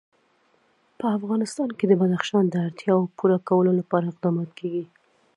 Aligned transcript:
په 0.99 1.05
افغانستان 1.17 1.69
کې 1.77 1.85
د 1.87 1.93
بدخشان 2.01 2.45
د 2.49 2.55
اړتیاوو 2.65 3.11
پوره 3.17 3.37
کولو 3.49 3.71
لپاره 3.79 4.05
اقدامات 4.11 4.49
کېږي. 4.59 4.85